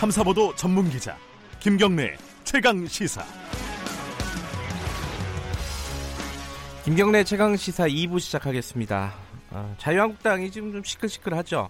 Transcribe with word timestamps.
탐사보도 0.00 0.54
전문 0.54 0.88
기자 0.88 1.14
김경래 1.58 2.16
최강 2.42 2.86
시사. 2.86 3.22
김경래 6.86 7.22
최강 7.22 7.54
시사 7.54 7.86
2부 7.86 8.18
시작하겠습니다. 8.18 9.12
어, 9.50 9.74
자유한국당이 9.76 10.50
지금 10.50 10.72
좀 10.72 10.82
시끌시끌하죠. 10.82 11.68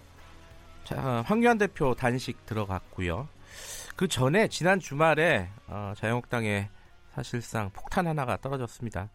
자, 0.84 1.24
황교안 1.26 1.58
대표 1.58 1.92
단식 1.96 2.46
들어갔고요. 2.46 3.26
그 3.96 4.06
전에 4.06 4.46
지난 4.46 4.78
주말에 4.78 5.48
어, 5.66 5.92
자유한국당에 5.96 6.70
사실상 7.12 7.70
폭탄 7.72 8.06
하나가 8.06 8.36
떨어졌습니다. 8.36 9.10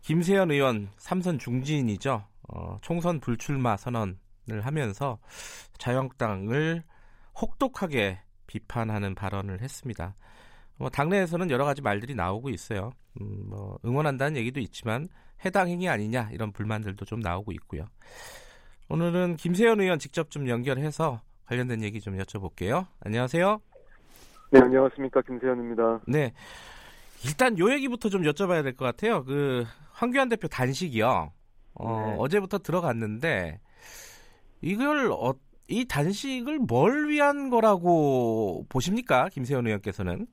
김세현 0.00 0.50
의원 0.50 0.90
삼선 0.96 1.38
중진이죠. 1.38 2.24
어, 2.48 2.78
총선 2.82 3.20
불출마 3.20 3.76
선언을 3.76 4.16
하면서 4.62 5.20
자유한국당을 5.78 6.82
혹독하게 7.40 8.18
비판하는 8.52 9.14
발언을 9.14 9.62
했습니다. 9.62 10.14
뭐 10.76 10.90
당내에서는 10.90 11.50
여러 11.50 11.64
가지 11.64 11.80
말들이 11.80 12.14
나오고 12.14 12.50
있어요. 12.50 12.92
음, 13.20 13.44
뭐 13.48 13.78
응원한다는 13.84 14.36
얘기도 14.36 14.60
있지만 14.60 15.08
해당 15.44 15.68
행위 15.68 15.88
아니냐 15.88 16.28
이런 16.32 16.52
불만들도 16.52 17.02
좀 17.06 17.20
나오고 17.20 17.52
있고요. 17.52 17.86
오늘은 18.90 19.36
김세현 19.36 19.80
의원 19.80 19.98
직접 19.98 20.30
좀 20.30 20.48
연결해서 20.48 21.22
관련된 21.46 21.82
얘기 21.82 21.98
좀 22.00 22.18
여쭤볼게요. 22.18 22.86
안녕하세요. 23.00 23.58
네, 24.50 24.60
안녕하십니까 24.60 25.22
김세현입니다. 25.22 26.00
네, 26.06 26.32
일단 27.24 27.58
요 27.58 27.72
얘기부터 27.72 28.10
좀 28.10 28.22
여쭤봐야 28.22 28.62
될 28.62 28.74
것 28.76 28.84
같아요. 28.84 29.24
그 29.24 29.64
황교안 29.92 30.28
대표 30.28 30.46
단식이요. 30.48 31.32
어, 31.74 32.06
네. 32.06 32.16
어제부터 32.18 32.58
들어갔는데 32.58 33.60
이걸 34.60 35.10
어, 35.10 35.32
이 35.72 35.86
단식을 35.86 36.58
뭘 36.58 37.08
위한 37.08 37.48
거라고 37.48 38.66
보십니까, 38.68 39.30
김세현 39.30 39.66
의원께서는? 39.66 40.26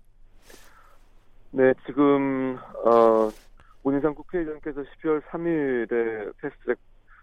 네, 1.52 1.74
지금 1.86 2.58
어, 2.86 3.30
문희상 3.84 4.16
국회의장께서 4.16 4.82
12월 4.82 5.22
3일에 5.22 6.34
패스트트랙 6.42 6.78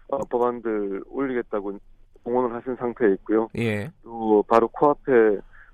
어, 0.09 0.17
법안들 0.25 1.03
올리겠다고 1.09 1.77
공언을 2.23 2.55
하신 2.55 2.75
상태에 2.77 3.13
있고요. 3.13 3.49
예, 3.55 3.91
또 4.03 4.43
바로 4.47 4.67
코앞에 4.69 5.11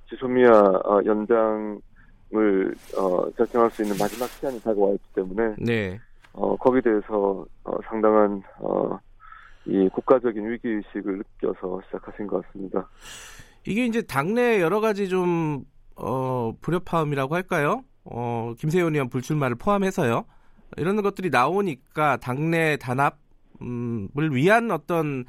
지소미아 0.09 0.51
어, 0.51 1.01
연장을 1.05 1.79
어, 2.97 3.29
결정할 3.37 3.71
수 3.71 3.83
있는 3.83 3.95
마지막 3.97 4.27
시간이 4.27 4.59
다가와 4.61 4.91
있기 4.91 5.07
때문에 5.15 5.55
네, 5.59 5.97
어, 6.33 6.57
거기에 6.57 6.81
대해서 6.81 7.45
어, 7.63 7.77
상당한 7.87 8.43
어, 8.59 8.99
이 9.65 9.89
국가적인 9.89 10.49
위기 10.49 10.67
의식을 10.67 11.19
느껴서 11.19 11.81
시작하신 11.85 12.27
것 12.27 12.45
같습니다. 12.45 12.89
이게 13.65 13.85
이제 13.85 14.01
당내 14.01 14.61
여러 14.61 14.81
가지 14.81 15.07
좀 15.07 15.63
어, 15.95 16.53
불협화음이라고 16.61 17.35
할까요? 17.35 17.83
어, 18.03 18.53
김세현 18.57 18.93
의원 18.93 19.09
불출마를 19.09 19.55
포함해서요. 19.55 20.25
이런 20.77 21.01
것들이 21.01 21.29
나오니까 21.29 22.17
당내 22.17 22.77
단합을 22.77 24.35
위한 24.35 24.71
어떤 24.71 25.23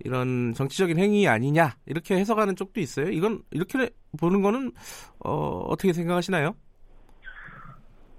이런 0.00 0.52
정치적인 0.54 0.98
행위 0.98 1.26
아니냐 1.26 1.76
이렇게 1.86 2.16
해석하는 2.18 2.56
쪽도 2.56 2.80
있어요. 2.80 3.08
이건 3.08 3.42
이렇게 3.50 3.90
보는 4.18 4.42
거는 4.42 4.72
어, 5.24 5.60
어떻게 5.68 5.92
생각하시나요? 5.92 6.54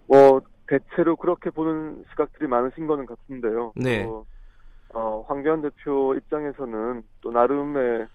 뭐 0.08 0.42
대체로 0.67 1.16
그렇게 1.16 1.50
보는 1.50 2.04
시각들이 2.09 2.48
많으신 2.48 2.88
거는 2.88 3.06
같은데요. 3.06 3.73
네. 3.76 4.04
또, 4.04 4.26
어, 4.94 5.23
황교안 5.28 5.62
대표 5.62 6.16
입장에서는 6.16 7.04
또 7.22 7.32
나름의 7.32 8.08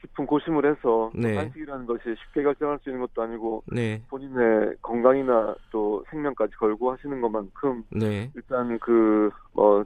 깊은 0.00 0.26
고심을 0.26 0.68
해서 0.68 1.10
네. 1.14 1.34
단식이라는 1.34 1.86
것이 1.86 2.02
쉽게 2.26 2.42
결정할 2.42 2.78
수 2.82 2.90
있는 2.90 3.00
것도 3.02 3.22
아니고 3.22 3.62
네, 3.68 4.02
본인의 4.08 4.76
건강이나 4.82 5.54
또 5.70 6.04
생명까지 6.10 6.56
걸고 6.56 6.92
하시는 6.92 7.20
것만큼 7.20 7.84
네, 7.90 8.30
일단 8.34 8.78
그뭐 8.80 9.84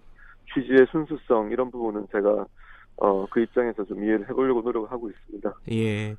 취지의 0.54 0.86
순수성 0.90 1.50
이런 1.52 1.70
부분은 1.70 2.06
제가 2.12 2.46
어, 2.96 3.26
그 3.26 3.40
입장에서 3.40 3.84
좀 3.84 4.02
이해를 4.02 4.28
해보려고 4.28 4.62
노력을 4.62 4.90
하고 4.90 5.10
있습니다. 5.10 5.54
예. 5.72 6.16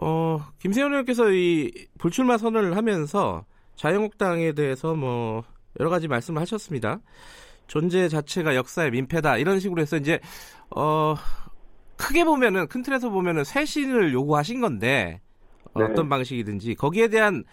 어, 0.00 0.38
김세현 0.58 0.90
의원께서 0.92 1.30
이 1.32 1.72
불출마 1.98 2.36
선언을 2.38 2.76
하면서 2.76 3.44
자유한국당에 3.74 4.52
대해서 4.52 4.94
뭐 4.94 5.42
여러 5.80 5.90
가지 5.90 6.06
말씀을 6.06 6.40
하셨습니다. 6.42 7.00
존재 7.66 8.08
자체가 8.08 8.54
역사의 8.56 8.90
민폐다 8.90 9.38
이런 9.38 9.58
식으로 9.60 9.80
해서 9.80 9.96
이제 9.96 10.20
어 10.74 11.14
크게 11.96 12.24
보면은 12.24 12.66
큰 12.68 12.82
틀에서 12.82 13.10
보면은 13.10 13.44
쇄신을 13.44 14.12
요구하신 14.12 14.60
건데 14.60 15.20
네. 15.74 15.84
어떤 15.84 16.08
방식이든지 16.08 16.74
거기에 16.74 17.08
대한 17.08 17.44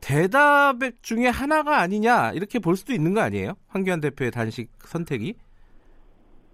대답 0.00 0.76
중에 1.02 1.28
하나가 1.28 1.78
아니냐 1.80 2.32
이렇게 2.32 2.58
볼 2.58 2.76
수도 2.76 2.92
있는 2.92 3.14
거 3.14 3.20
아니에요? 3.20 3.52
황교안 3.68 4.00
대표의 4.00 4.30
단식 4.30 4.70
선택이? 4.80 5.36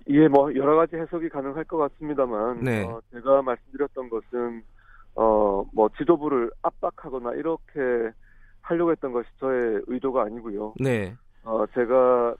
이게 0.09 0.29
뭐 0.29 0.55
여러 0.55 0.77
가지 0.77 0.97
해석이 0.97 1.29
가능할 1.29 1.65
것 1.65 1.77
같습니다만 1.79 2.61
네. 2.65 2.85
어, 2.85 3.01
제가 3.13 3.43
말씀드렸던 3.43 4.09
것은 4.11 4.63
어 5.15 5.47
뭐 5.73 5.89
지도부를 5.99 6.51
압박하거나 6.63 7.35
이렇게 7.35 7.81
하려고 8.63 8.91
했던 8.93 9.13
것이 9.13 9.29
저의 9.39 9.83
의도가 9.87 10.23
아니고요. 10.23 10.75
네, 10.81 11.15
어 11.45 11.65
제가 11.75 12.35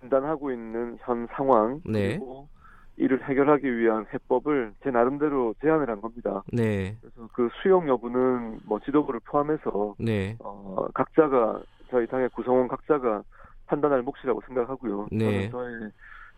진단하고 0.00 0.52
있는 0.52 0.96
현 1.00 1.26
상황 1.32 1.80
네. 1.84 2.16
그리고 2.16 2.48
이를 2.96 3.22
해결하기 3.28 3.78
위한 3.78 4.06
해법을 4.12 4.74
제 4.82 4.90
나름대로 4.90 5.54
제안을 5.62 5.88
한 5.88 6.00
겁니다. 6.00 6.42
네, 6.52 6.96
그래서 7.00 7.28
그 7.32 7.48
수용 7.62 7.88
여부는 7.88 8.60
뭐 8.64 8.80
지도부를 8.80 9.20
포함해서 9.20 9.94
네, 9.98 10.36
어 10.40 10.86
각자가 10.94 11.60
저희 11.90 12.06
당의 12.08 12.28
구성원 12.30 12.66
각자가 12.66 13.22
판단할 13.66 14.02
몫이라고 14.02 14.40
생각하고요. 14.46 15.08
네. 15.12 15.48
저는 15.48 15.50
저의 15.50 15.90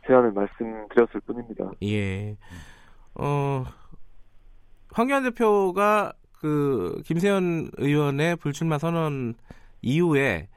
제안을 0.07 0.33
말씀드렸을 0.33 1.21
뿐입니다. 1.21 1.71
예. 1.83 2.37
어, 3.15 3.65
황교안 4.93 5.23
대표가 5.25 6.13
그 6.41 7.01
김세현 7.05 7.71
의원의 7.77 8.37
불출마 8.37 8.79
선언 8.79 9.35
이후에 9.83 10.49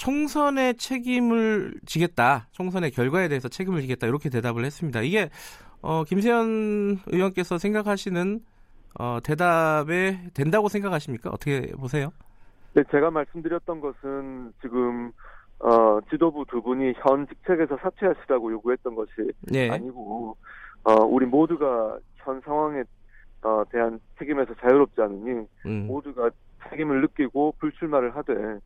총선의 0.00 0.76
책임을 0.76 1.74
지겠다. 1.84 2.46
총선의 2.52 2.90
결과에 2.90 3.28
대해서 3.28 3.48
책임을 3.48 3.82
지겠다. 3.82 4.06
이렇게 4.06 4.30
대답을 4.30 4.64
했습니다. 4.64 5.02
이게 5.02 5.28
어, 5.82 6.04
김세현 6.04 7.00
의원께서 7.06 7.58
생각하시는 7.58 8.40
어, 8.98 9.18
대답에 9.22 10.30
된다고 10.32 10.68
생각하십니까? 10.68 11.28
어떻게 11.28 11.66
보세요? 11.72 12.12
네, 12.72 12.82
제가 12.90 13.10
말씀드렸던 13.10 13.80
것은 13.82 14.54
지금 14.62 15.12
어, 15.58 16.00
지도부 16.08 16.46
두 16.48 16.62
분이 16.62 16.94
현 16.96 17.28
직책에서 17.28 17.76
사퇴하시라고 17.82 18.52
요구했던 18.52 18.94
것이 18.94 19.10
네. 19.42 19.68
아니고 19.68 20.34
어, 20.82 20.94
우리 21.04 21.26
모두가 21.26 21.98
현 22.16 22.40
상황에 22.40 22.84
어, 23.42 23.64
대한 23.70 24.00
책임에서 24.18 24.54
자유롭지 24.62 24.98
않으니 25.02 25.46
음. 25.66 25.86
모두가 25.86 26.30
책임을 26.70 27.02
느끼고 27.02 27.56
불출마를 27.58 28.16
하되 28.16 28.60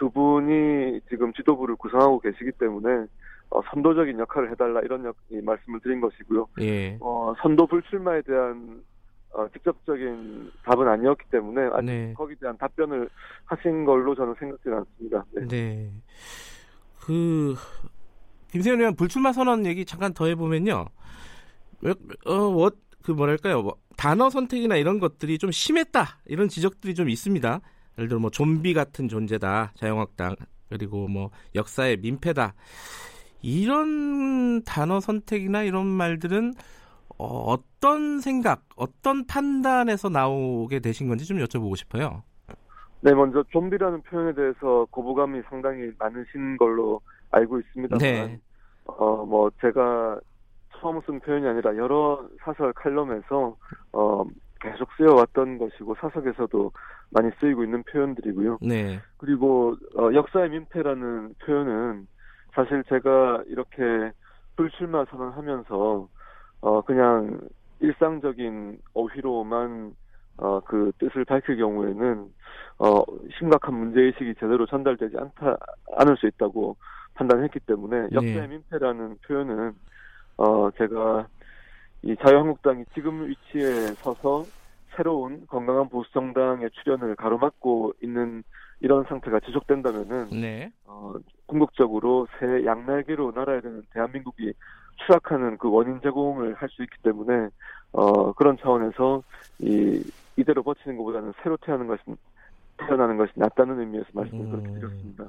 두 0.00 0.08
분이 0.10 0.98
지금 1.10 1.30
지도부를 1.34 1.76
구성하고 1.76 2.20
계시기 2.20 2.52
때문에 2.52 3.06
어, 3.50 3.60
선도적인 3.70 4.18
역할을 4.18 4.50
해달라 4.50 4.80
이런 4.80 5.04
역, 5.04 5.14
이 5.28 5.36
말씀을 5.42 5.78
드린 5.80 6.00
것이고요. 6.00 6.48
예. 6.62 6.96
어, 7.00 7.34
선도 7.42 7.66
불출마에 7.66 8.22
대한 8.22 8.82
어, 9.34 9.46
직접적인 9.52 10.50
답은 10.64 10.88
아니었기 10.88 11.26
때문에 11.30 11.68
아직 11.74 11.84
네. 11.84 12.14
거기에 12.16 12.36
대한 12.40 12.56
답변을 12.56 13.10
하신 13.44 13.84
걸로 13.84 14.14
저는 14.14 14.34
생각지는 14.38 14.78
않습니다. 14.78 15.24
네. 15.32 15.46
네. 15.48 15.90
그 17.00 17.54
김세현 18.50 18.78
의원 18.80 18.96
불출마 18.96 19.32
선언 19.34 19.66
얘기 19.66 19.84
잠깐 19.84 20.14
더 20.14 20.26
해보면요. 20.26 20.86
어, 22.26 22.32
워- 22.34 22.70
그 23.02 23.12
뭐랄까요, 23.12 23.62
뭐, 23.62 23.76
단어 23.98 24.30
선택이나 24.30 24.76
이런 24.76 24.98
것들이 24.98 25.36
좀 25.36 25.50
심했다 25.50 26.20
이런 26.26 26.48
지적들이 26.48 26.94
좀 26.94 27.10
있습니다. 27.10 27.60
예를 28.00 28.08
들어 28.08 28.18
뭐 28.18 28.30
좀비 28.30 28.72
같은 28.72 29.08
존재다 29.08 29.72
자유한국당 29.74 30.34
그리고 30.70 31.06
뭐 31.06 31.30
역사의 31.54 31.98
민폐다 31.98 32.54
이런 33.42 34.62
단어 34.64 35.00
선택이나 35.00 35.62
이런 35.62 35.86
말들은 35.86 36.54
어, 37.18 37.24
어떤 37.52 38.20
생각, 38.20 38.62
어떤 38.76 39.26
판단에서 39.26 40.08
나오게 40.08 40.80
되신 40.80 41.08
건지 41.08 41.26
좀 41.26 41.36
여쭤보고 41.36 41.76
싶어요. 41.76 42.22
네, 43.02 43.12
먼저 43.12 43.44
좀비라는 43.50 44.00
표현에 44.02 44.32
대해서 44.34 44.86
거부감이 44.90 45.42
상당히 45.50 45.90
많으신 45.98 46.56
걸로 46.56 47.00
알고 47.30 47.60
있습니다만, 47.60 47.98
네. 47.98 48.40
어, 48.86 49.26
뭐 49.26 49.50
제가 49.60 50.18
처음 50.78 51.00
쓴 51.02 51.20
표현이 51.20 51.46
아니라 51.46 51.76
여러 51.76 52.26
사설 52.42 52.72
칼럼에서 52.72 53.56
어, 53.92 54.24
계속 54.60 54.88
쓰여왔던 54.96 55.58
것이고 55.58 55.96
사석에서도 56.00 56.72
많이 57.10 57.30
쓰이고 57.40 57.64
있는 57.64 57.82
표현들이고요. 57.84 58.58
네, 58.62 59.00
그리고 59.16 59.76
어, 59.96 60.12
역사의 60.12 60.50
민폐라는 60.50 61.34
표현은 61.44 62.06
사실 62.54 62.84
제가 62.84 63.42
이렇게 63.46 64.12
불출마 64.56 65.04
선언하면서 65.06 66.08
어, 66.60 66.80
그냥 66.82 67.40
일상적인 67.80 68.78
어휘로만 68.92 69.94
어, 70.36 70.60
그 70.60 70.92
뜻을 70.98 71.24
밝힐 71.24 71.56
경우에는 71.56 72.32
어, 72.78 73.02
심각한 73.38 73.74
문제의식이 73.74 74.34
제대로 74.34 74.66
전달되지 74.66 75.16
않다, 75.16 75.56
않을 75.96 76.16
수 76.16 76.26
있다고 76.26 76.76
판단했기 77.14 77.60
때문에 77.60 78.08
역사의 78.12 78.48
민폐라는 78.48 79.18
표현은 79.26 79.72
어, 80.38 80.70
제가 80.78 81.26
이 82.02 82.16
자유한국당이 82.16 82.84
지금 82.94 83.28
위치에 83.28 83.94
서서 83.96 84.44
새로운 84.96 85.46
건강한 85.46 85.88
보수 85.88 86.10
정당의 86.12 86.70
출현을 86.70 87.16
가로막고 87.16 87.94
있는 88.02 88.42
이런 88.80 89.04
상태가 89.04 89.40
지속된다면은 89.40 90.30
네. 90.30 90.72
어, 90.86 91.14
궁극적으로 91.46 92.26
새 92.38 92.64
양날개로 92.64 93.32
날아야 93.32 93.60
되는 93.60 93.82
대한민국이 93.92 94.52
추락하는 94.96 95.58
그 95.58 95.70
원인 95.70 96.00
제공을 96.02 96.54
할 96.54 96.68
수 96.70 96.82
있기 96.82 96.96
때문에 97.02 97.48
어, 97.92 98.32
그런 98.32 98.56
차원에서 98.58 99.22
이 99.58 100.02
이대로 100.36 100.62
버티는 100.62 100.96
것보다는 100.96 101.32
새로 101.42 101.56
태어나는 101.58 101.88
것이 101.88 102.02
태어나는 102.78 103.16
것이 103.18 103.32
낫다는 103.34 103.80
의미에서 103.80 104.06
말씀을 104.12 104.44
음. 104.44 104.50
그렇게 104.50 104.80
드렸습니다. 104.80 105.24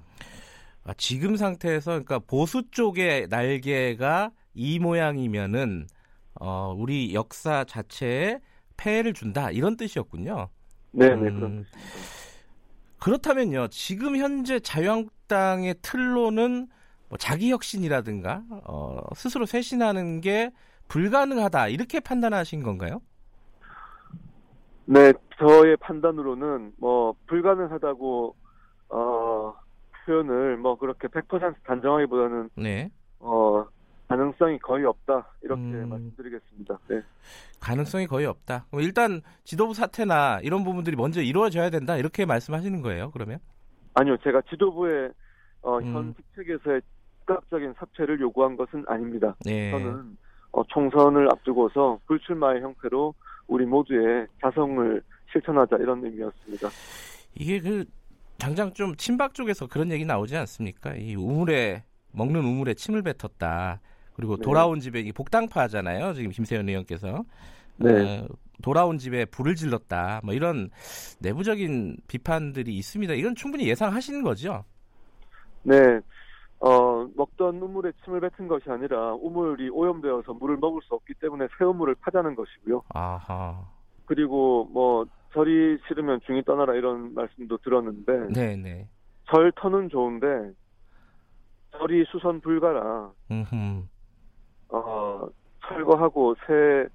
아, 0.85 0.93
지금 0.97 1.35
상태에서 1.35 1.91
그러니까 1.91 2.19
보수 2.19 2.63
쪽의 2.71 3.27
날개가 3.29 4.31
이 4.53 4.79
모양이면은 4.79 5.87
어, 6.43 6.73
우리 6.75 7.13
역사 7.13 7.63
자체에 7.63 8.39
폐해를 8.75 9.13
준다 9.13 9.51
이런 9.51 9.77
뜻이었군요. 9.77 10.49
네, 10.91 11.09
네, 11.09 11.29
음. 11.29 11.35
그런 11.35 11.65
그렇다면요, 12.99 13.67
지금 13.67 14.17
현재 14.17 14.59
자유한국당의 14.59 15.75
틀로는 15.83 16.67
뭐 17.09 17.17
자기 17.19 17.51
혁신이라든가 17.51 18.43
어, 18.65 19.01
스스로 19.15 19.45
쇄신하는 19.45 20.21
게 20.21 20.51
불가능하다 20.87 21.67
이렇게 21.67 21.99
판단하신 21.99 22.63
건가요? 22.63 23.01
네, 24.85 25.13
저의 25.37 25.77
판단으로는 25.77 26.73
뭐 26.77 27.13
불가능하다고 27.27 28.35
어, 28.89 29.53
표현을 30.05 30.57
뭐 30.57 30.75
그렇게 30.75 31.07
100% 31.07 31.55
단정하기보다는 31.65 32.49
네, 32.55 32.89
어, 33.19 33.65
가능성이 34.11 34.59
거의 34.59 34.85
없다 34.85 35.25
이렇게 35.41 35.61
음. 35.61 35.87
말씀드리겠습니다. 35.89 36.79
네. 36.89 37.01
가능성이 37.61 38.07
거의 38.07 38.25
없다. 38.25 38.65
일단 38.73 39.21
지도부 39.45 39.73
사퇴나 39.73 40.41
이런 40.43 40.65
부분들이 40.65 40.97
먼저 40.97 41.21
이루어져야 41.21 41.69
된다 41.69 41.95
이렇게 41.95 42.25
말씀하시는 42.25 42.81
거예요? 42.81 43.11
그러면? 43.11 43.39
아니요, 43.93 44.17
제가 44.17 44.41
지도부의 44.49 45.11
어, 45.61 45.77
음. 45.77 45.95
현 45.95 46.15
직책에서의 46.15 46.81
즉각적인 47.19 47.73
사퇴를 47.77 48.19
요구한 48.19 48.57
것은 48.57 48.83
아닙니다. 48.87 49.33
네. 49.45 49.71
저는 49.71 50.17
어, 50.51 50.63
총선을 50.67 51.31
앞두고서 51.31 51.99
불출마의 52.07 52.61
형태로 52.61 53.13
우리 53.47 53.65
모두의 53.65 54.27
자성을 54.41 55.01
실천하자 55.31 55.77
이런 55.77 56.03
의미였습니다. 56.03 56.67
이게 57.35 57.61
그 57.61 57.85
당장 58.37 58.73
좀 58.73 58.93
친박 58.97 59.33
쪽에서 59.33 59.67
그런 59.67 59.89
얘기 59.91 60.03
나오지 60.03 60.35
않습니까? 60.35 60.95
이 60.95 61.15
우물에 61.15 61.83
먹는 62.11 62.41
우물에 62.43 62.73
침을 62.73 63.03
뱉었다. 63.03 63.79
그리고 64.21 64.37
네. 64.37 64.43
돌아온 64.43 64.79
집에 64.79 64.99
이 64.99 65.11
복당파잖아요. 65.11 66.13
지금 66.13 66.29
김세현 66.29 66.69
의원께서 66.69 67.23
네. 67.77 68.19
어, 68.19 68.27
돌아온 68.61 68.99
집에 68.99 69.25
불을 69.25 69.55
질렀다. 69.55 70.21
뭐 70.23 70.35
이런 70.35 70.69
내부적인 71.19 71.97
비판들이 72.07 72.71
있습니다. 72.77 73.15
이건 73.15 73.33
충분히 73.33 73.67
예상하시는 73.67 74.21
거죠. 74.21 74.63
네, 75.63 75.75
어, 76.59 77.07
먹던 77.15 77.59
우물에 77.59 77.91
침을 78.03 78.19
뱉은 78.19 78.47
것이 78.47 78.69
아니라 78.69 79.13
우물이 79.15 79.69
오염되어서 79.69 80.33
물을 80.33 80.57
먹을 80.57 80.81
수 80.83 80.93
없기 80.93 81.15
때문에 81.15 81.47
새 81.57 81.65
우물을 81.65 81.95
파자는 81.95 82.35
것이고요. 82.35 82.83
아하. 82.89 83.65
그리고 84.05 84.69
뭐 84.71 85.03
절이 85.33 85.79
싫으면 85.87 86.19
중이 86.27 86.43
떠나라 86.43 86.75
이런 86.75 87.15
말씀도 87.15 87.57
들었는데 87.57 88.27
네, 88.33 88.55
네. 88.55 88.87
절 89.31 89.51
터는 89.55 89.89
좋은데 89.89 90.27
절이 91.71 92.05
수선 92.11 92.41
불가라 92.41 93.11
음흠. 93.31 93.85
어, 94.71 95.27
철거하고 95.67 96.35
새 96.47 96.87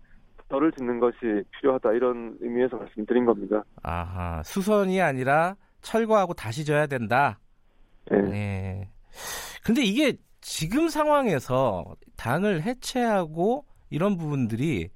절을 0.48 0.72
짓는 0.72 1.00
것이 1.00 1.16
필요하다 1.58 1.92
이런 1.92 2.36
의미에서 2.40 2.76
말씀드린 2.76 3.24
겁니다. 3.24 3.62
아하. 3.82 4.42
수선이 4.44 5.00
아니라 5.00 5.56
철거하고 5.82 6.34
다시 6.34 6.64
져야 6.64 6.86
된다. 6.86 7.38
네. 8.10 8.20
네. 8.22 8.88
근데 9.64 9.82
이게 9.82 10.16
지금 10.40 10.88
상황에서 10.88 11.84
당을 12.16 12.62
해체하고 12.62 13.64
이런 13.90 14.16
부분들이 14.16 14.90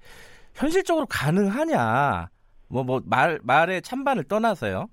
현실적으로 0.54 1.06
가능하냐? 1.06 2.28
뭐, 2.68 2.84
뭐, 2.84 3.00
말, 3.04 3.40
말의 3.42 3.82
찬반을 3.82 4.24
떠나서요. 4.24 4.86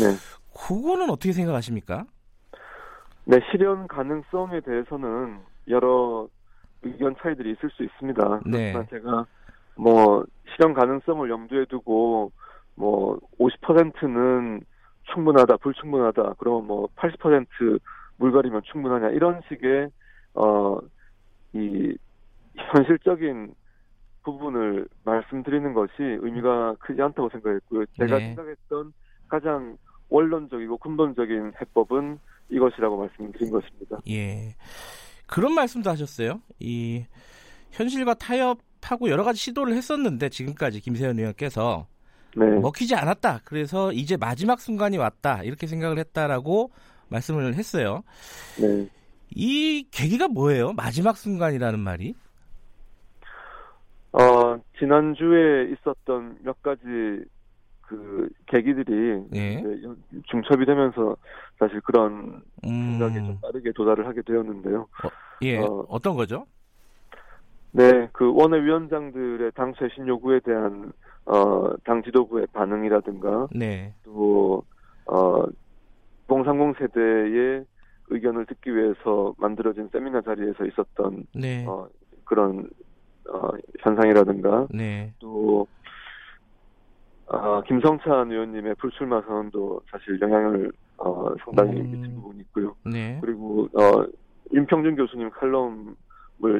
네. 0.00 0.16
그거는 0.54 1.10
어떻게 1.10 1.32
생각하십니까? 1.32 2.04
네, 3.24 3.38
실현 3.50 3.86
가능성에 3.86 4.60
대해서는 4.60 5.40
여러 5.68 6.28
의견 6.82 7.14
차이들이 7.20 7.52
있을 7.52 7.70
수 7.70 7.82
있습니다. 7.82 8.40
네. 8.46 8.72
그렇지만 8.72 8.88
제가 8.88 9.26
뭐 9.76 10.24
실현 10.54 10.74
가능성을 10.74 11.28
염두에 11.28 11.66
두고 11.66 12.32
뭐 12.74 13.18
50%는 13.38 14.60
충분하다, 15.12 15.56
불충분하다, 15.58 16.34
그러면 16.38 16.66
뭐 16.66 16.88
80% 16.96 17.80
물갈이면 18.16 18.62
충분하냐 18.64 19.10
이런 19.10 19.40
식의 19.48 19.90
어 20.34 20.80
이 21.52 21.96
현실적인 22.54 23.54
부분을 24.22 24.86
말씀드리는 25.04 25.72
것이 25.72 25.92
의미가 25.98 26.76
크지 26.80 27.00
않다고 27.00 27.30
생각했고요. 27.30 27.86
제가 27.98 28.18
네. 28.18 28.34
생각했던 28.34 28.92
가장 29.28 29.76
원론적이고 30.08 30.76
근본적인 30.78 31.52
해법은 31.60 32.18
이것이라고 32.50 32.98
말씀드린 32.98 33.50
것입니다. 33.50 33.98
예. 34.08 34.54
그런 35.30 35.54
말씀도 35.54 35.88
하셨어요. 35.88 36.40
이 36.58 37.04
현실과 37.70 38.14
타협하고 38.14 39.10
여러 39.10 39.22
가지 39.22 39.38
시도를 39.38 39.74
했었는데 39.74 40.28
지금까지 40.28 40.80
김세현 40.80 41.20
의원께서 41.20 41.86
네. 42.36 42.46
먹히지 42.46 42.96
않았다. 42.96 43.42
그래서 43.44 43.92
이제 43.92 44.16
마지막 44.16 44.60
순간이 44.60 44.98
왔다. 44.98 45.44
이렇게 45.44 45.68
생각을 45.68 45.98
했다라고 46.00 46.72
말씀을 47.08 47.54
했어요. 47.54 48.02
네. 48.60 48.88
이 49.30 49.86
계기가 49.92 50.26
뭐예요? 50.26 50.72
마지막 50.72 51.16
순간이라는 51.16 51.78
말이? 51.78 52.14
어, 54.12 54.60
지난주에 54.80 55.70
있었던 55.72 56.38
몇 56.42 56.60
가지 56.60 56.80
그 57.90 58.28
계기들이 58.46 59.24
예. 59.34 59.62
중첩이 60.28 60.64
되면서 60.64 61.16
사실 61.58 61.80
그런 61.80 62.40
생각에 62.62 63.14
좀 63.16 63.30
음, 63.30 63.38
빠르게 63.42 63.72
도달을 63.72 64.06
하게 64.06 64.22
되었는데요. 64.22 64.86
예. 65.42 65.58
어, 65.58 65.84
어떤 65.88 66.14
거죠? 66.14 66.46
네, 67.72 68.08
그 68.12 68.32
원외위원장들의 68.32 69.50
당 69.56 69.74
쇄신 69.76 70.06
요구에 70.06 70.38
대한 70.44 70.92
어, 71.24 71.76
당 71.84 72.00
지도부의 72.04 72.46
반응이라든가 72.52 73.48
네. 73.56 73.92
또 74.04 74.62
어, 75.06 75.42
030 76.28 76.78
세대의 76.78 77.64
의견을 78.10 78.46
듣기 78.46 78.72
위해서 78.72 79.34
만들어진 79.36 79.88
세미나 79.90 80.20
자리에서 80.20 80.64
있었던 80.64 81.24
네. 81.34 81.66
어, 81.66 81.88
그런 82.24 82.70
어, 83.28 83.48
현상이라든가 83.80 84.68
네. 84.70 85.12
또 85.18 85.66
아, 87.32 87.62
김성찬 87.66 88.30
의원님의 88.32 88.74
불출마 88.76 89.22
선언도 89.22 89.80
사실 89.90 90.20
영향을 90.20 90.72
어, 90.98 91.32
상당히 91.44 91.80
음. 91.80 91.90
미친 91.92 92.14
부분이 92.16 92.40
있고요. 92.40 92.74
네. 92.84 93.18
그리고 93.20 93.68
어, 93.74 94.04
윤평준 94.52 94.96
교수님 94.96 95.30
칼럼을 95.30 95.94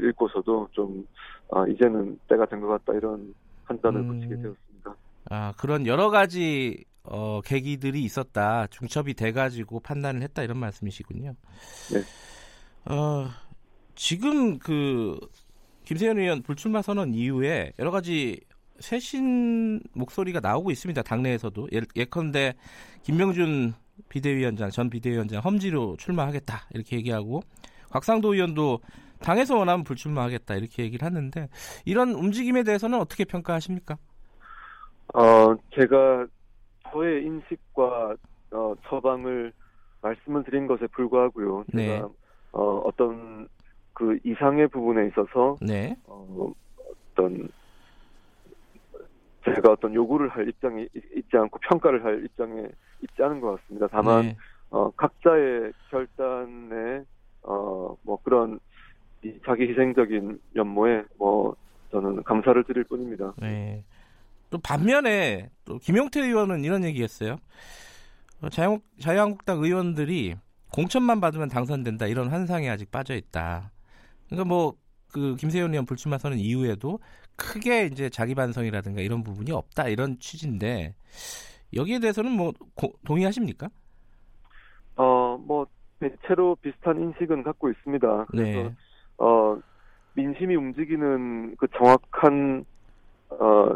읽고서도 0.08 0.68
좀 0.72 1.06
아, 1.52 1.66
이제는 1.66 2.18
때가 2.28 2.46
된 2.46 2.60
것 2.60 2.68
같다 2.68 2.94
이런 2.94 3.34
판단을 3.66 4.00
음. 4.00 4.08
붙이게 4.08 4.36
되었습니다. 4.36 4.94
아, 5.30 5.52
그런 5.58 5.86
여러 5.86 6.08
가지 6.10 6.84
어, 7.02 7.40
계기들이 7.44 8.02
있었다. 8.04 8.66
중첩이 8.68 9.14
돼가지고 9.14 9.80
판단을 9.80 10.22
했다 10.22 10.42
이런 10.42 10.58
말씀이시군요. 10.58 11.34
네. 11.92 12.92
어, 12.94 13.26
지금 13.96 14.58
그 14.58 15.18
김세현 15.84 16.18
의원 16.18 16.42
불출마 16.42 16.82
선언 16.82 17.12
이후에 17.14 17.72
여러 17.78 17.90
가지 17.90 18.40
쇄신 18.80 19.80
목소리가 19.92 20.40
나오고 20.40 20.70
있습니다. 20.70 21.02
당내에서도 21.02 21.68
예, 21.74 21.80
예컨대 21.96 22.54
김명준 23.02 23.74
비대위원장 24.08 24.70
전 24.70 24.90
비대위원장 24.90 25.42
험지로 25.42 25.96
출마하겠다 25.98 26.68
이렇게 26.72 26.96
얘기하고 26.96 27.42
곽상도 27.90 28.34
의원도 28.34 28.80
당에서 29.20 29.56
원하면 29.58 29.84
불출마하겠다 29.84 30.54
이렇게 30.54 30.82
얘기를 30.82 31.04
하는데 31.04 31.48
이런 31.84 32.10
움직임에 32.10 32.62
대해서는 32.62 32.98
어떻게 32.98 33.24
평가하십니까? 33.24 33.98
어, 35.14 35.54
제가 35.74 36.26
저의 36.90 37.24
인식과 37.24 38.16
어, 38.52 38.74
처방을 38.88 39.52
말씀을 40.00 40.44
드린 40.44 40.66
것에 40.66 40.86
불구하고요. 40.88 41.64
제가 41.72 41.82
네. 41.82 42.02
어, 42.52 42.82
어떤 42.84 43.46
그 43.92 44.18
이상의 44.24 44.68
부분에 44.68 45.08
있어서 45.08 45.56
네. 45.60 45.94
어, 46.06 46.52
어떤 47.12 47.48
제가 49.44 49.72
어떤 49.72 49.94
요구를 49.94 50.28
할 50.28 50.48
입장이 50.48 50.88
있지 50.94 51.36
않고 51.36 51.58
평가를 51.60 52.04
할 52.04 52.24
입장에 52.24 52.68
있지 53.02 53.22
않은 53.22 53.40
것 53.40 53.60
같습니다. 53.60 53.88
다만 53.90 54.22
네. 54.22 54.36
어, 54.70 54.90
각자의 54.90 55.72
결단에 55.90 57.04
어, 57.42 57.96
뭐 58.02 58.18
그런 58.22 58.60
이 59.22 59.32
자기 59.44 59.68
희생적인 59.68 60.40
면모에 60.54 61.04
뭐 61.18 61.54
저는 61.90 62.22
감사를 62.22 62.62
드릴 62.64 62.84
뿐입니다. 62.84 63.34
네. 63.38 63.84
또 64.50 64.58
반면에 64.58 65.50
또 65.64 65.78
김용태 65.78 66.20
의원은 66.20 66.64
이런 66.64 66.84
얘기했어요. 66.84 67.36
어, 68.42 68.48
자유, 68.48 68.78
자유한국당 68.98 69.58
의원들이 69.62 70.36
공천만 70.72 71.20
받으면 71.20 71.48
당선된다 71.48 72.06
이런 72.06 72.28
환상에 72.28 72.68
아직 72.68 72.90
빠져 72.90 73.14
있다. 73.14 73.72
그러니까 74.28 74.48
뭐 74.48 74.74
그 75.12 75.36
김세현 75.36 75.70
의원 75.70 75.86
불출마 75.86 76.18
선언 76.18 76.38
이후에도 76.38 76.98
크게 77.40 77.86
이제 77.86 78.10
자기 78.10 78.34
반성이라든가 78.34 79.00
이런 79.00 79.22
부분이 79.24 79.50
없다 79.50 79.88
이런 79.88 80.18
취지인데 80.18 80.94
여기에 81.74 82.00
대해서는 82.00 82.30
뭐 82.32 82.52
고- 82.74 82.92
동의하십니까? 83.06 83.70
어, 84.96 85.38
뭐 85.38 85.66
대체로 85.98 86.56
비슷한 86.56 87.00
인식은 87.00 87.42
갖고 87.42 87.70
있습니다. 87.70 88.26
그래서 88.28 88.68
네. 88.68 88.74
어, 89.18 89.58
민심이 90.14 90.54
움직이는 90.54 91.56
그 91.56 91.66
정확한 91.76 92.64
어, 93.30 93.74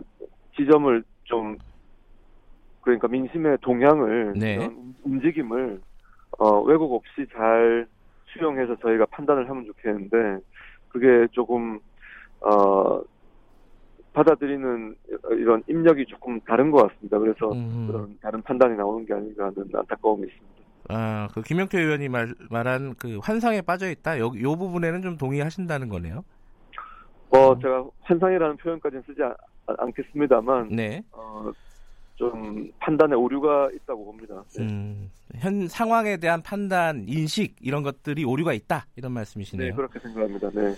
지점을 0.57 1.05
좀 1.25 1.57
그러니까 2.83 3.09
민심의 3.09 3.59
동향을 3.63 4.35
네. 4.37 4.71
움직임을 5.05 5.81
어, 6.39 6.61
왜곡 6.61 6.93
없이 6.93 7.27
잘 7.33 7.87
수용해서 8.27 8.77
저희가 8.77 9.07
판단을 9.07 9.49
하면 9.49 9.65
좋겠는데 9.67 10.45
그게 10.89 11.27
조금 11.33 11.79
어, 12.41 13.01
받아들이는 14.15 14.97
이런 15.33 15.63
입력이 15.69 16.07
조금 16.07 16.41
다른 16.41 16.71
것 16.71 16.89
같습니다. 16.89 17.19
그래서 17.19 17.53
음. 17.53 17.87
그런 17.87 18.19
다른 18.23 18.41
판단이 18.43 18.77
나오는 18.77 19.05
게 19.05 19.13
아닌가 19.13 19.47
하는 19.47 19.69
안타까움이 19.75 20.27
있습니다. 20.27 20.55
아, 20.89 21.29
그 21.35 21.43
김용태 21.43 21.81
의원이 21.81 22.09
말, 22.09 22.35
말한 22.51 22.95
그 22.99 23.19
환상에 23.19 23.61
빠져 23.61 23.91
있다. 23.91 24.19
요, 24.19 24.33
요 24.41 24.57
부분에는 24.57 25.03
좀 25.03 25.17
동의하신다는 25.17 25.89
거네요. 25.89 26.25
뭐 27.31 27.53
음. 27.53 27.61
제가 27.61 27.85
환상이라는 28.03 28.57
표현까지는 28.59 29.03
쓰지 29.07 29.23
않, 29.23 29.35
않겠습니다만 29.67 30.69
네. 30.71 31.03
어, 31.11 31.51
좀 32.15 32.71
판단에 32.79 33.15
오류가 33.17 33.71
있다고 33.75 34.05
봅니다. 34.05 34.45
네. 34.57 34.63
음, 34.63 35.11
현 35.37 35.67
상황에 35.67 36.19
대한 36.19 36.43
판단, 36.43 37.05
인식 37.09 37.57
이런 37.61 37.83
것들이 37.83 38.25
오류가 38.25 38.53
있다 38.53 38.87
이런 38.95 39.13
네, 39.13 39.15
말씀이시네요. 39.15 39.75
그렇게 39.75 39.99
생각합니다. 39.99 40.51
네. 40.51 40.75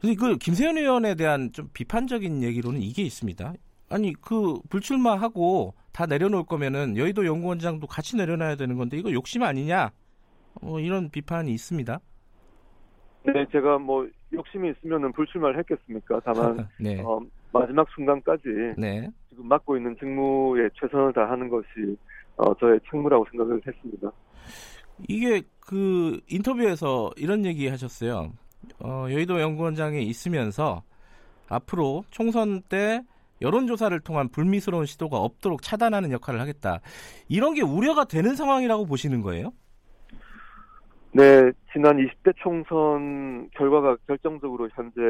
근데 0.00 0.14
그 0.14 0.36
김세현 0.36 0.76
의원에 0.76 1.14
대한 1.14 1.52
좀 1.52 1.68
비판적인 1.72 2.42
얘기로는 2.42 2.80
이게 2.82 3.02
있습니다. 3.02 3.54
아니 3.88 4.12
그 4.14 4.58
불출마하고 4.68 5.74
다 5.92 6.06
내려놓을 6.06 6.44
거면은 6.44 6.96
여의도 6.96 7.24
연구원장도 7.24 7.86
같이 7.86 8.16
내려놔야 8.16 8.56
되는 8.56 8.76
건데 8.76 8.98
이거 8.98 9.12
욕심 9.12 9.42
아니냐? 9.42 9.90
뭐 10.60 10.80
이런 10.80 11.10
비판이 11.10 11.52
있습니다. 11.52 11.98
네, 13.24 13.46
제가 13.50 13.78
뭐 13.78 14.06
욕심이 14.32 14.70
있으면은 14.70 15.12
불출마를 15.12 15.58
했겠습니까? 15.58 16.20
다만 16.24 16.68
네, 16.78 17.00
어, 17.02 17.20
마지막 17.52 17.88
순간까지 17.94 18.74
네. 18.76 19.08
지금 19.30 19.48
맡고 19.48 19.76
있는 19.76 19.96
직무에 19.98 20.68
최선을 20.74 21.12
다하는 21.12 21.48
것이 21.48 21.96
어, 22.36 22.54
저의 22.54 22.78
책무라고 22.90 23.26
생각을 23.30 23.60
했습니다. 23.66 24.12
이게 25.08 25.42
그 25.60 26.20
인터뷰에서 26.28 27.10
이런 27.16 27.44
얘기 27.44 27.68
하셨어요. 27.68 28.32
어, 28.80 29.06
여의도 29.10 29.40
연구원장에 29.40 30.00
있으면서 30.00 30.82
앞으로 31.48 32.04
총선 32.10 32.62
때 32.62 33.02
여론조사를 33.42 33.98
통한 34.00 34.28
불미스러운 34.28 34.86
시도가 34.86 35.18
없도록 35.18 35.62
차단하는 35.62 36.10
역할을 36.12 36.40
하겠다. 36.40 36.80
이런 37.28 37.54
게 37.54 37.62
우려가 37.62 38.04
되는 38.04 38.34
상황이라고 38.34 38.86
보시는 38.86 39.20
거예요? 39.22 39.52
네, 41.12 41.50
지난 41.72 41.96
20대 41.96 42.32
총선 42.36 43.48
결과가 43.56 43.96
결정적으로 44.06 44.68
현재 44.74 45.00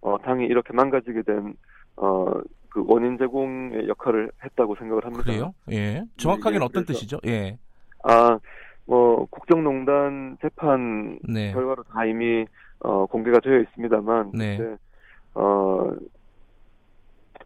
어, 0.00 0.16
당이 0.24 0.46
이렇게 0.46 0.72
망가지게 0.72 1.22
된 1.22 1.54
어, 1.96 2.26
그 2.70 2.82
원인 2.86 3.18
제공의 3.18 3.86
역할을 3.88 4.30
했다고 4.44 4.74
생각을 4.76 5.04
합니다. 5.04 5.24
그래요? 5.24 5.54
예. 5.70 6.02
정확하게는 6.16 6.58
네, 6.60 6.64
어떤 6.64 6.84
그래서- 6.84 6.92
뜻이죠? 7.00 7.18
예. 7.26 7.58
아, 8.04 8.38
뭐 8.86 9.26
국정농단 9.26 10.38
재판 10.40 11.18
네. 11.28 11.52
결과로 11.52 11.82
다 11.84 12.04
이미 12.06 12.44
어, 12.84 13.06
공개가 13.06 13.40
되어 13.40 13.60
있습니다만, 13.60 14.32
네. 14.34 14.56
그때, 14.56 14.76
어, 15.34 15.92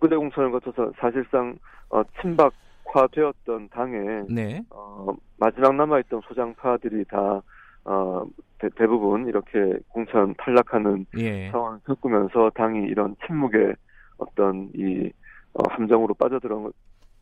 부대 0.00 0.16
공천을 0.16 0.50
거쳐서 0.50 0.92
사실상 0.98 1.56
어, 1.90 2.02
친박화되었던 2.20 3.68
당에 3.70 4.24
네. 4.28 4.62
어, 4.70 5.14
마지막 5.38 5.74
남아있던 5.74 6.22
소장파들이 6.28 7.04
다 7.06 7.42
어, 7.84 8.24
대, 8.58 8.68
대부분 8.76 9.26
이렇게 9.28 9.78
공천 9.88 10.34
탈락하는 10.38 11.06
예. 11.18 11.50
상황을 11.50 11.78
겪으면서 11.86 12.50
당이 12.54 12.86
이런 12.88 13.14
침묵의 13.26 13.74
어떤 14.18 14.70
이 14.74 15.10
어, 15.54 15.62
함정으로 15.70 16.14
빠져들었던 16.14 16.72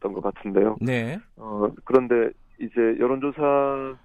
것 0.00 0.20
같은데요. 0.22 0.76
네. 0.80 1.18
어, 1.36 1.68
그런데 1.84 2.30
이제 2.58 2.96
여론조사라는 2.98 3.96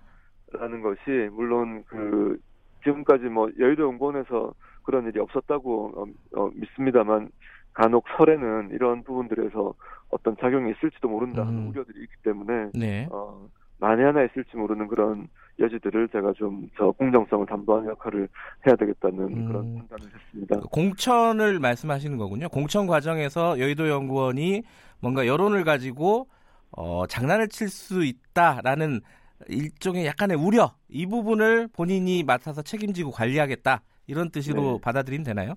것이 0.81 1.29
물론 1.31 1.83
그 1.87 2.37
지금까지 2.83 3.25
뭐 3.25 3.49
여의도 3.59 3.83
연구원에서 3.83 4.53
그런 4.83 5.05
일이 5.07 5.19
없었다고 5.19 5.93
어, 5.95 6.39
어, 6.39 6.49
믿습니다만 6.53 7.29
간혹 7.73 8.05
설에는 8.17 8.69
이런 8.71 9.03
부분들에서 9.03 9.73
어떤 10.09 10.35
작용이 10.37 10.71
있을지도 10.71 11.07
모른다 11.07 11.45
하는 11.45 11.59
음. 11.59 11.69
우려들이 11.69 12.01
있기 12.01 12.13
때문에 12.23 12.71
네. 12.73 13.07
어, 13.11 13.47
만에 13.79 14.03
하나 14.03 14.23
있을지 14.23 14.57
모르는 14.57 14.87
그런 14.87 15.27
여지들을 15.59 16.09
제가 16.09 16.33
좀 16.33 16.69
저 16.77 16.91
공정성을 16.91 17.45
담보하는 17.45 17.89
역할을 17.89 18.27
해야 18.65 18.75
되겠다는 18.75 19.19
음. 19.19 19.47
그런 19.47 19.75
판단을 19.75 20.13
했습니다. 20.13 20.59
공천을 20.71 21.59
말씀하시는 21.59 22.17
거군요. 22.17 22.49
공천 22.49 22.87
과정에서 22.87 23.59
여의도 23.59 23.89
연구원이 23.89 24.63
뭔가 25.01 25.27
여론을 25.27 25.63
가지고 25.63 26.27
어, 26.71 27.05
장난을 27.07 27.49
칠 27.49 27.67
수 27.69 28.03
있다라는 28.03 29.01
일종의 29.47 30.05
약간의 30.05 30.37
우려 30.37 30.73
이 30.89 31.05
부분을 31.05 31.67
본인이 31.69 32.23
맡아서 32.23 32.61
책임지고 32.61 33.11
관리하겠다 33.11 33.81
이런 34.07 34.29
뜻으로 34.31 34.73
네. 34.73 34.81
받아들이면 34.81 35.23
되나요? 35.23 35.53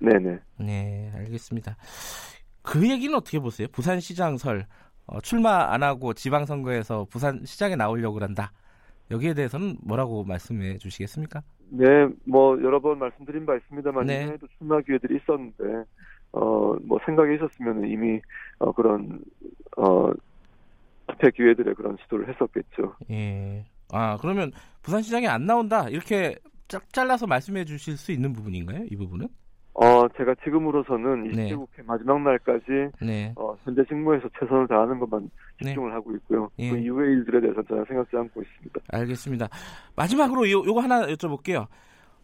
네네. 0.00 0.38
네, 0.58 1.12
알겠습니다. 1.14 1.76
그 2.62 2.88
얘기는 2.88 3.14
어떻게 3.14 3.38
보세요? 3.38 3.68
부산시장설 3.72 4.66
어, 5.06 5.20
출마 5.20 5.72
안 5.72 5.82
하고 5.82 6.12
지방선거에서 6.14 7.06
부산시장에 7.10 7.76
나오려고 7.76 8.20
한다. 8.20 8.52
여기에 9.10 9.34
대해서는 9.34 9.76
뭐라고 9.82 10.24
말씀해 10.24 10.78
주시겠습니까? 10.78 11.42
네, 11.70 12.08
뭐 12.24 12.60
여러 12.62 12.80
번 12.80 12.98
말씀드린 12.98 13.44
바 13.44 13.56
있습니다만 13.56 14.06
네. 14.06 14.22
이전에도 14.22 14.46
출마 14.58 14.80
기회들이 14.80 15.16
있었는데 15.16 15.84
어 16.32 16.76
뭐 16.84 16.98
생각이 17.04 17.34
있었으면 17.34 17.84
이미 17.86 18.20
어 18.58 18.72
그런 18.72 19.20
어 19.76 20.10
투표 21.10 21.30
기회들의 21.30 21.74
그런 21.74 21.96
시도를 22.02 22.28
했었겠죠. 22.28 22.94
예. 23.10 23.64
아, 23.92 24.16
그러면 24.20 24.52
부산시장에 24.82 25.26
안 25.26 25.46
나온다. 25.46 25.88
이렇게 25.88 26.36
짝 26.68 26.92
잘라서 26.92 27.26
말씀해 27.26 27.64
주실 27.64 27.96
수 27.96 28.12
있는 28.12 28.32
부분인가요? 28.32 28.84
이 28.90 28.96
부분은? 28.96 29.28
어 29.72 30.06
제가 30.16 30.34
지금으로서는 30.44 31.28
네. 31.28 31.48
20대 31.48 31.56
국회 31.56 31.82
마지막 31.82 32.20
날까지 32.22 32.64
네. 33.02 33.32
어 33.36 33.54
현재 33.64 33.82
직무에서 33.88 34.28
최선을 34.38 34.66
다하는 34.68 34.98
것만 34.98 35.30
네. 35.62 35.66
집중을 35.68 35.92
하고 35.94 36.12
있고요. 36.16 36.50
예. 36.58 36.70
그 36.70 36.76
이후의 36.78 37.12
일들에 37.12 37.40
대해서 37.40 37.62
저는 37.62 37.84
생각지 37.86 38.16
않고 38.16 38.42
있습니다. 38.42 38.80
알겠습니다. 38.88 39.48
마지막으로 39.96 40.50
요, 40.50 40.64
요거 40.66 40.80
하나 40.80 41.06
여쭤볼게요. 41.06 41.66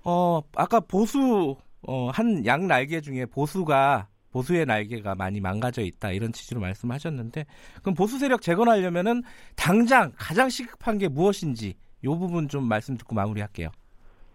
어, 0.04 0.40
아까 0.56 0.80
보수, 0.80 1.56
어, 1.86 2.08
한 2.10 2.44
양 2.44 2.66
날개 2.66 3.00
중에 3.00 3.26
보수가, 3.26 4.08
보수의 4.36 4.66
날개가 4.66 5.14
많이 5.14 5.40
망가져 5.40 5.80
있다. 5.80 6.10
이런 6.10 6.30
취지로 6.30 6.60
말씀하셨는데, 6.60 7.46
그럼 7.80 7.94
보수 7.94 8.18
세력 8.18 8.42
재건하려면은 8.42 9.22
당장 9.56 10.12
가장 10.18 10.50
시급한 10.50 10.98
게 10.98 11.08
무엇인지, 11.08 11.72
요 12.04 12.18
부분 12.18 12.46
좀 12.46 12.64
말씀 12.68 12.98
듣고 12.98 13.14
마무리할게요. 13.14 13.70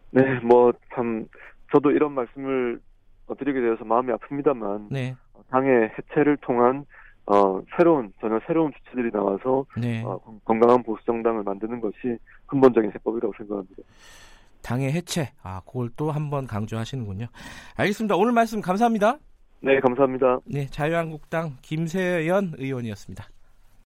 네, 0.10 0.24
뭐 0.40 0.74
참 0.96 1.28
저도 1.72 1.92
이런 1.92 2.14
말씀을 2.14 2.82
어, 3.28 3.36
드리게 3.36 3.62
되어서 3.62 3.86
마음이 3.86 4.12
아픕니다만 4.12 4.88
네. 4.90 5.16
당의 5.52 5.90
해체를 5.98 6.36
통한 6.42 6.84
어, 7.28 7.62
새로운 7.78 8.12
전혀 8.20 8.40
새로운 8.48 8.74
주체들이 8.74 9.12
나와서 9.12 9.64
네. 9.78 10.04
어, 10.04 10.18
건- 10.18 10.42
건강한 10.44 10.82
보수 10.84 11.06
정당을 11.06 11.44
만드는 11.44 11.80
것이 11.80 12.18
근본적인 12.48 12.92
해법이라고 12.96 13.34
생각합니다. 13.38 13.84
당의 14.64 14.92
해체. 14.92 15.32
아, 15.44 15.62
그걸 15.66 15.90
또 15.96 16.12
한번 16.12 16.46
강조하시는군요. 16.48 17.28
알겠습니다. 17.78 18.16
오늘 18.16 18.34
말씀 18.34 18.60
감사합니다. 18.62 19.18
네, 19.62 19.80
감사합니다. 19.80 20.40
네, 20.46 20.66
자유한국당 20.68 21.58
김세연 21.62 22.56
의원이었습니다. 22.58 23.26